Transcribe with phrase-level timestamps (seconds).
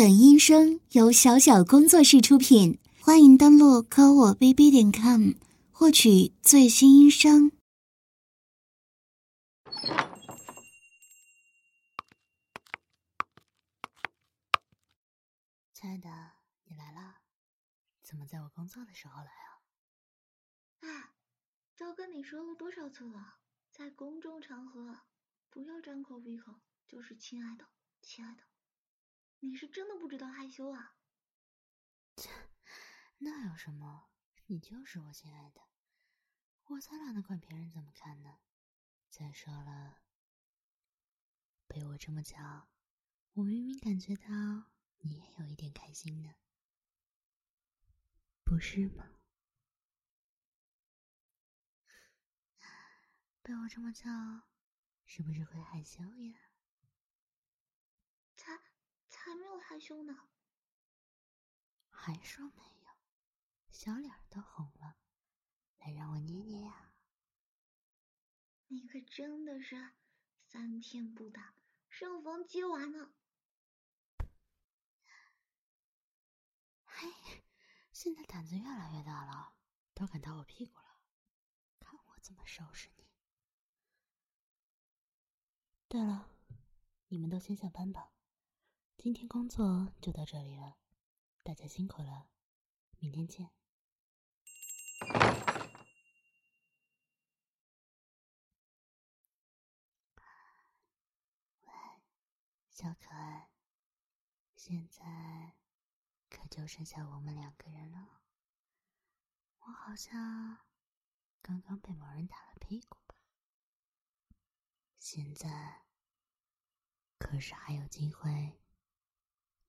[0.00, 5.32] 本音声由小小工作室出品，欢迎登录科我 bb 点 com
[5.70, 7.52] 获取最新音声。
[15.74, 16.08] 亲爱的，
[16.64, 17.16] 你来了？
[18.02, 19.60] 怎么在我工作的时候来啊？
[20.80, 21.10] 哎，
[21.76, 23.34] 都跟你说了多少次了，
[23.70, 25.00] 在公众场合
[25.50, 26.54] 不要张口闭口
[26.88, 27.66] 就是亲爱的，
[28.00, 28.49] 亲爱的。
[29.40, 30.96] 你是真的不知道害羞啊？
[32.16, 32.28] 切，
[33.18, 34.10] 那有什么？
[34.46, 35.62] 你就是我亲爱的，
[36.64, 38.40] 我才懒得管别人怎么看呢。
[39.08, 40.02] 再说了，
[41.66, 42.68] 被我这么叫，
[43.32, 44.26] 我明明感觉到
[44.98, 46.34] 你也有一点开心呢，
[48.44, 49.20] 不是吗？
[53.42, 54.04] 被我这么叫，
[55.06, 56.49] 是不是会害羞呀？
[59.30, 60.28] 才没有害羞呢，
[61.88, 62.90] 还说没有，
[63.70, 64.96] 小脸都红了，
[65.78, 66.92] 来让我捏捏呀！
[68.66, 69.92] 你可真的是
[70.42, 71.54] 三天不打，
[71.88, 73.14] 上房揭瓦呢！
[76.86, 77.44] 嘿，
[77.92, 79.54] 现在胆子越来越大了，
[79.94, 81.02] 都敢打我屁股了，
[81.78, 83.08] 看我怎么收拾你！
[85.86, 86.28] 对了，
[87.06, 88.10] 你们都先下班吧。
[89.02, 90.76] 今天工作就到这里了，
[91.42, 92.28] 大家辛苦了，
[92.98, 93.50] 明天见。
[101.62, 101.72] 喂，
[102.68, 103.48] 小可爱，
[104.54, 105.54] 现在
[106.28, 108.20] 可就剩下我们两个人了。
[109.60, 110.58] 我好像
[111.40, 113.14] 刚刚被某人打了屁股吧？
[114.98, 115.86] 现在
[117.16, 118.59] 可是还有机会。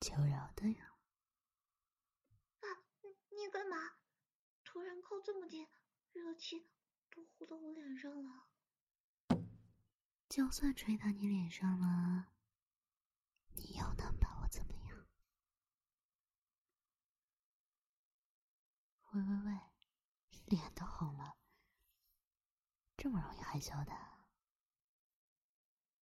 [0.00, 0.94] 求饶的呀！
[2.60, 2.66] 啊，
[3.30, 3.76] 你干嘛？
[4.64, 5.66] 突然靠这么近，
[6.12, 6.70] 热气
[7.10, 8.48] 都呼到我脸上了。
[10.28, 12.32] 就算吹到你脸上了，
[13.54, 15.06] 你又能把我怎么样？
[19.12, 19.60] 喂喂喂，
[20.46, 21.38] 脸都红了，
[22.96, 23.92] 这么容易害羞的？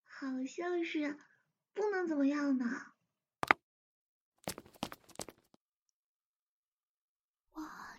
[0.02, 1.18] 好像是，
[1.72, 2.95] 不能怎么样呢。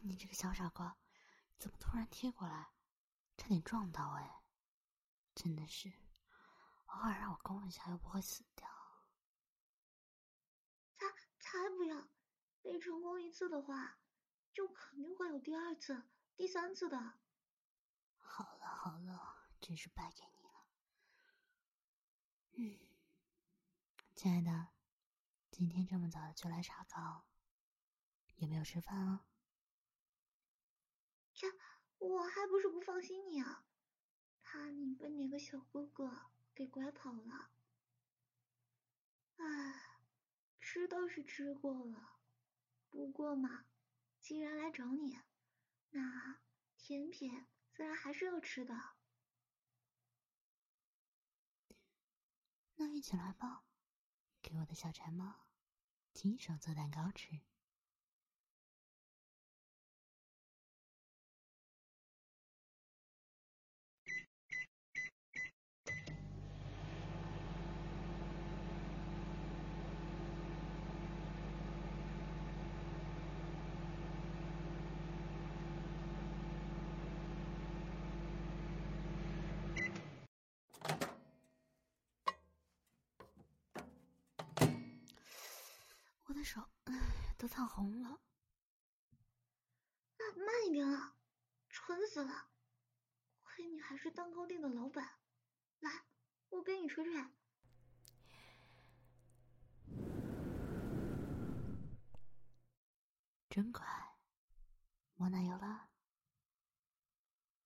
[0.07, 0.97] 你这个小傻瓜，
[1.57, 2.71] 怎么突然贴过来，
[3.35, 4.41] 差点撞到哎！
[5.35, 5.91] 真的是，
[6.85, 8.69] 偶尔让我攻一下又不会死掉。
[10.95, 11.05] 才
[11.39, 12.07] 才不要！
[12.61, 13.99] 被成功一次的话，
[14.53, 16.97] 就肯定会有第二次、第三次的。
[18.15, 20.67] 好了好了，真是败给你了。
[22.53, 22.79] 嗯，
[24.15, 24.69] 亲爱的，
[25.51, 27.25] 今天这么早就来查岗，
[28.37, 29.25] 有没有吃饭啊？
[31.37, 31.45] 切，
[31.99, 33.63] 我还不是不放心你啊，
[34.41, 37.51] 怕你被哪个小哥哥给拐跑了。
[39.35, 39.99] 唉，
[40.59, 42.17] 吃倒是吃过了，
[42.89, 43.67] 不过嘛，
[44.19, 45.19] 既然来找你，
[45.91, 46.39] 那
[46.75, 48.95] 甜品自然还是要吃的。
[52.77, 53.63] 那一起来吧，
[54.41, 55.47] 给我的小馋猫
[56.13, 57.41] 亲手做蛋糕吃。
[86.47, 88.21] 手，哎，都烫红了。
[90.17, 91.17] 那慢一点啊，
[91.67, 92.51] 蠢死了！
[93.43, 95.19] 亏你还是蛋糕店的老板，
[95.81, 96.05] 来，
[96.47, 97.21] 我给你吹吹。
[103.49, 104.15] 真快，
[105.15, 105.89] 抹奶油了。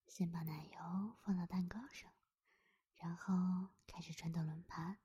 [0.08, 2.12] 先把奶油放到蛋糕上，
[2.96, 4.98] 然后开始转动轮盘，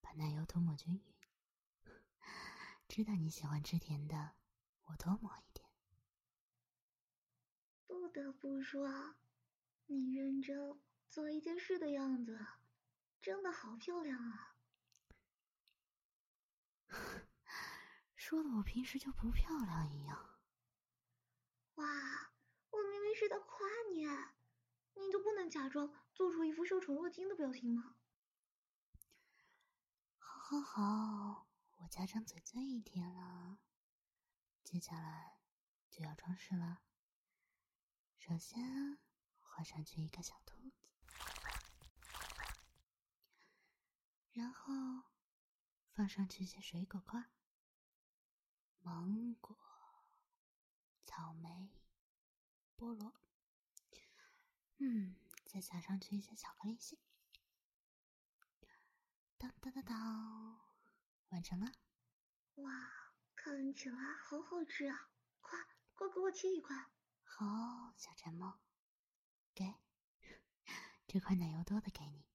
[0.00, 1.11] 把奶油涂抹均匀。
[2.92, 4.32] 知道你喜欢吃甜的，
[4.82, 5.66] 我多抹一点。
[7.86, 9.14] 不得不说，
[9.86, 10.78] 你认真
[11.08, 12.38] 做一件事的样子，
[13.22, 14.58] 真的好漂亮啊！
[18.14, 20.38] 说的我平时就不漂亮一样。
[21.76, 21.86] 哇，
[22.72, 24.04] 我明明是在夸你，
[25.02, 27.96] 你就不能假装做出一副受宠若惊的表情吗？
[30.18, 31.51] 好，好，好。
[31.82, 33.58] 我家张嘴醉一天了，
[34.62, 35.40] 接下来
[35.90, 36.80] 就要装饰了。
[38.16, 38.98] 首先
[39.40, 40.86] 画上去一个小兔子，
[44.30, 44.72] 然后
[45.90, 47.30] 放上去一些水果块，
[48.82, 49.58] 芒果、
[51.04, 51.68] 草莓、
[52.78, 53.12] 菠萝，
[54.78, 56.96] 嗯，再加上去一些巧克力屑。
[59.36, 60.60] 当当当当，
[61.32, 61.72] 完成了！
[62.56, 62.70] 哇，
[63.34, 65.08] 看起来好好吃啊！
[65.40, 65.58] 快
[65.94, 66.76] 快给我切一块！
[67.24, 68.60] 好，小馋猫，
[69.54, 69.64] 给
[71.08, 72.26] 这块奶油多的给你。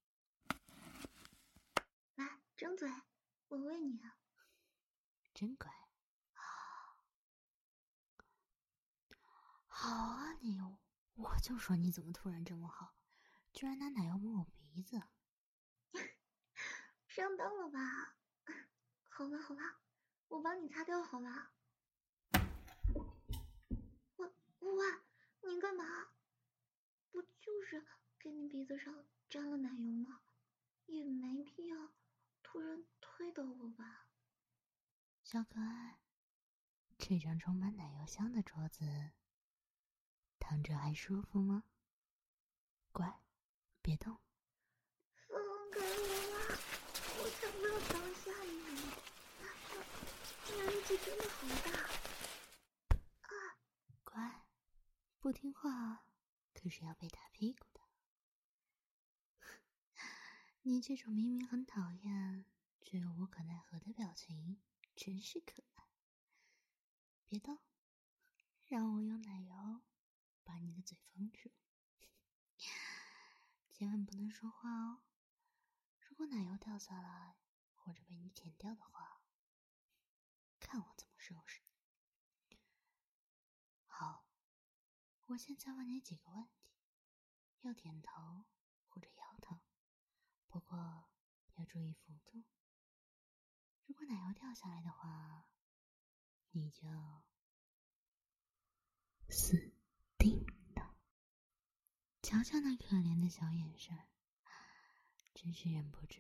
[2.15, 2.91] 来，张嘴，
[3.49, 4.17] 我喂你啊。
[5.35, 5.69] 真乖
[6.33, 6.97] 啊！
[9.67, 10.59] 好啊，你，
[11.13, 12.95] 我就说你怎么突然这么好，
[13.53, 15.03] 居然拿奶油抹我鼻子。
[17.07, 18.16] 上当了吧？
[19.17, 19.61] 好了好了，
[20.27, 21.49] 我帮你擦掉好了。
[24.15, 24.85] 我喂，
[25.41, 26.09] 你干嘛？
[27.09, 27.83] 不就是
[28.19, 30.21] 给你鼻子上沾了奶油吗？
[30.85, 31.93] 也没必要
[32.43, 34.07] 突然推倒我吧。
[35.23, 35.99] 小可爱，
[36.99, 38.85] 这张充满奶油香的桌子，
[40.37, 41.63] 躺着还舒服吗？
[42.91, 43.23] 乖，
[43.81, 44.19] 别动。
[47.41, 48.16] 想不要当下你，你力气
[51.03, 51.71] 真的好大
[53.27, 53.57] 啊！
[54.03, 54.45] 乖，
[55.19, 56.05] 不听话
[56.53, 57.81] 可是要被打屁股的。
[60.63, 62.45] 你这种明明很讨厌
[62.81, 64.61] 却又无可奈何的表情，
[64.95, 65.87] 真是可爱。
[67.27, 67.59] 别动，
[68.65, 69.81] 让我用奶油
[70.43, 71.51] 把你的嘴封住，
[73.71, 75.03] 千万不能说话哦。
[75.99, 77.37] 如果奶油掉下来，
[77.75, 79.16] 或者被你舔掉的话，
[80.67, 81.61] 看我怎么收拾
[82.49, 82.59] 你。
[83.85, 84.27] 好，
[85.27, 86.51] 我现在问你几个问题，
[87.61, 88.45] 要点头
[88.89, 89.61] 或者摇头，
[90.47, 90.77] 不过
[91.55, 92.43] 要注意幅度。
[93.85, 95.49] 如果奶油掉下来的话，
[96.51, 96.81] 你就
[99.29, 99.71] 死
[100.17, 100.97] 定了。
[102.21, 103.97] 瞧瞧那可怜的小眼神。
[105.33, 106.19] 真是忍不住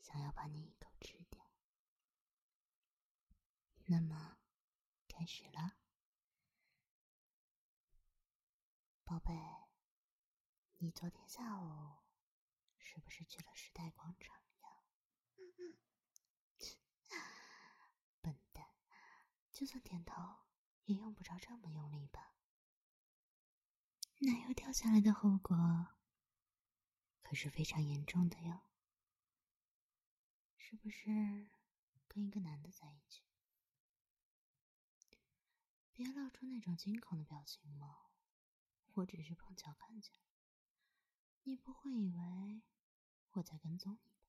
[0.00, 1.49] 想要把你一口吃掉。
[3.90, 4.38] 那么，
[5.08, 5.76] 开始了，
[9.02, 9.34] 宝贝，
[10.76, 11.96] 你昨天下午
[12.76, 14.84] 是不是去了时代广场呀？
[18.22, 18.64] 笨蛋，
[19.50, 20.22] 就算点头
[20.84, 22.36] 也用不着这么用力吧？
[24.18, 25.96] 奶油掉下来的后果。
[27.22, 28.60] 可是非常严重的哟，
[30.56, 31.50] 是不是
[32.06, 33.24] 跟一个男的在一起？
[36.02, 38.06] 别露出那种惊恐的表情嘛，
[38.94, 40.14] 我只是碰巧看见，
[41.42, 42.62] 你不会以为
[43.32, 44.24] 我在跟踪你吧？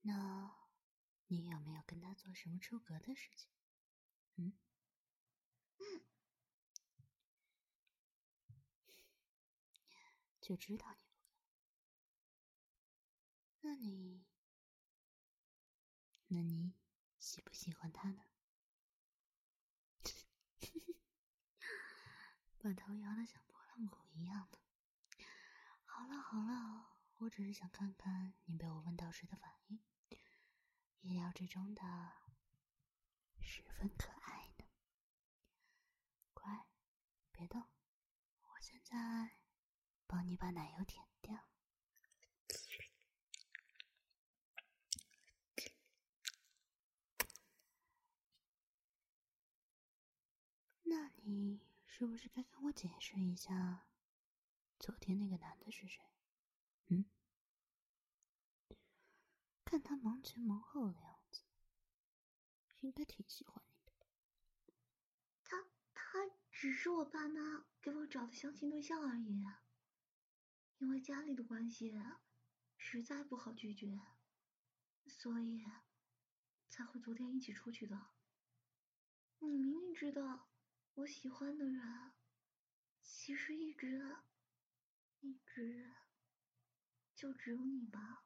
[0.00, 0.56] 那，
[1.28, 3.48] 你有没有跟他做什么出格的事情？
[4.34, 4.58] 嗯？
[5.78, 6.00] 嗯。
[10.40, 11.38] 就知道你不敢。
[13.60, 14.24] 那你，
[16.26, 16.74] 那你
[17.20, 18.24] 喜不喜欢他呢？
[22.64, 24.58] 把头摇得像拨浪鼓一样的。
[25.84, 29.78] 好了好了，我只是想看看你被我问到时的反应。
[31.02, 31.82] 意料之中的，
[33.42, 34.64] 十分可爱呢。
[36.32, 36.66] 乖，
[37.32, 39.32] 别动，我现在。
[40.06, 41.48] 帮你把奶油舔掉。
[50.82, 51.63] 那你
[51.96, 53.86] 是不是该跟我解释一下，
[54.80, 56.02] 昨天那个男的是谁？
[56.88, 57.04] 嗯？
[59.64, 61.44] 看他忙前忙后的样子，
[62.80, 63.92] 应该挺喜欢你的。
[65.44, 66.18] 他他
[66.50, 69.44] 只是我爸妈给我找的相亲对象而已。
[70.78, 71.94] 因为家里的关系，
[72.76, 74.00] 实在不好拒绝，
[75.06, 75.64] 所以
[76.68, 78.08] 才会昨天一起出去的。
[79.38, 80.48] 你明明知道
[80.96, 82.12] 我喜欢的人，
[83.02, 84.16] 其实一直
[85.18, 85.92] 一直
[87.16, 88.24] 就只有你吧？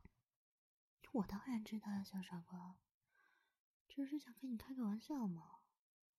[1.13, 2.79] 我当然知道呀，小傻瓜，
[3.89, 5.61] 只是想跟你开个玩笑嘛。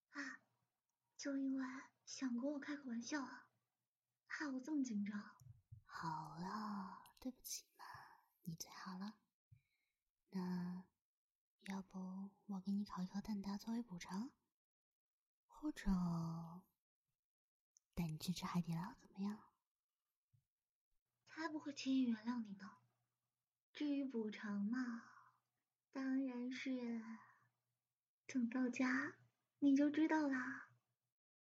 [0.10, 0.42] 啊，
[1.16, 1.66] 就因为
[2.04, 3.48] 想跟我开个玩笑啊，
[4.26, 5.20] 害我这么紧张。
[5.86, 7.86] 好了，对不起嘛，
[8.42, 9.20] 你最好了。
[10.32, 10.84] 那
[11.66, 14.32] 要不我给你烤一颗蛋挞作为补偿，
[15.62, 15.92] 或者
[17.94, 19.38] 带你去吃海底捞怎么样？
[21.28, 22.78] 才不会轻易原谅你呢。
[23.74, 25.04] 至于补偿嘛，
[25.92, 27.02] 当然是
[28.26, 29.18] 等到家
[29.60, 30.69] 你就知道啦。